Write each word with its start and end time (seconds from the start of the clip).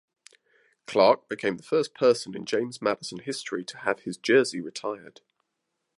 Clark 0.87 1.29
became 1.29 1.57
the 1.57 1.61
first 1.63 1.93
person 1.93 2.35
in 2.35 2.45
James 2.47 2.81
Madison 2.81 3.19
history 3.19 3.63
to 3.65 3.77
have 3.77 3.99
his 3.99 4.17
jersey 4.17 4.59
retired. 4.59 5.21